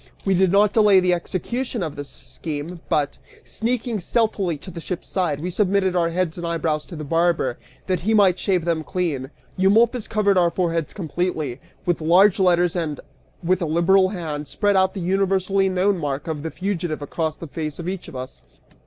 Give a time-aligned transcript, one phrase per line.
[0.25, 5.07] We did not delay the execution of this scheme but, sneaking stealthily to the ship's
[5.07, 8.83] side, we submitted our heads and eyebrows to the barber, that he might shave them
[8.83, 9.29] clean.
[9.57, 12.99] Eumolpus covered our foreheads completely, with large letters and,
[13.43, 17.77] with a liberal hand, spread the universally known mark of the fugitive over the face
[17.77, 18.41] of each of us.